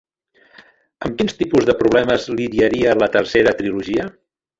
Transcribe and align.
Amb 1.07 1.19
quins 1.19 1.35
tipus 1.41 1.67
de 1.71 1.75
problemes 1.81 2.25
lidiaria 2.39 2.95
la 3.03 3.11
tercera 3.17 3.55
trilogia? 3.61 4.09